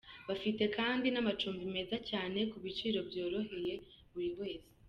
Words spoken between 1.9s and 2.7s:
cyane ku